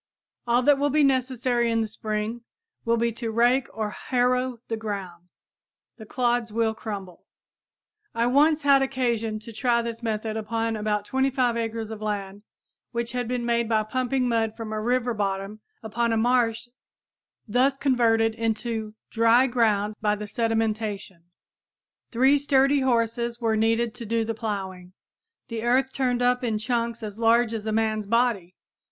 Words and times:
All 0.47 0.63
that 0.63 0.79
will 0.79 0.89
be 0.89 1.03
necessary 1.03 1.69
in 1.69 1.81
the 1.81 1.85
spring 1.87 2.41
will 2.85 2.97
be 2.97 3.11
to 3.11 3.29
rake 3.29 3.67
or 3.71 3.91
harrow 3.91 4.57
the 4.67 4.75
ground. 4.75 5.25
The 5.97 6.07
clods 6.07 6.51
will 6.51 6.73
crumble. 6.73 7.23
[Illustration: 8.15 8.31
Surface 8.33 8.33
Paring 8.33 8.33
Cultivator] 8.33 8.39
I 8.39 8.41
once 8.41 8.61
had 8.63 8.81
occasion 8.81 9.39
to 9.41 9.53
try 9.53 9.81
this 9.83 10.01
method 10.01 10.37
upon 10.37 10.75
about 10.75 11.05
25 11.05 11.55
acres 11.55 11.91
of 11.91 12.01
land 12.01 12.41
which 12.91 13.11
had 13.11 13.27
been 13.27 13.45
made 13.45 13.69
by 13.69 13.83
pumping 13.83 14.27
mud 14.27 14.57
from 14.57 14.73
a 14.73 14.81
river 14.81 15.13
bottom 15.13 15.59
upon 15.83 16.11
a 16.11 16.17
marsh 16.17 16.67
thus 17.47 17.77
converted 17.77 18.33
into 18.33 18.95
dry 19.11 19.45
ground 19.45 19.93
by 20.01 20.15
the 20.15 20.25
sedimentation. 20.25 21.25
Three 22.09 22.39
sturdy 22.39 22.79
horses 22.79 23.39
were 23.39 23.55
needed 23.55 23.93
to 23.93 24.07
do 24.07 24.25
the 24.25 24.33
plowing. 24.33 24.93
The 25.49 25.61
earth 25.61 25.93
turned 25.93 26.23
up 26.23 26.43
in 26.43 26.57
chunks 26.57 27.03
as 27.03 27.19
large 27.19 27.53
as 27.53 27.67
a 27.67 27.71
man's 27.71 28.07
body. 28.07 28.55